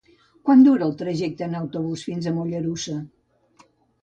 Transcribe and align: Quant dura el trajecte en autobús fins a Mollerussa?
Quant 0.47 0.63
dura 0.67 0.87
el 0.87 0.95
trajecte 1.01 1.45
en 1.49 1.53
autobús 1.59 2.05
fins 2.09 2.29
a 2.29 2.35
Mollerussa? 2.39 2.97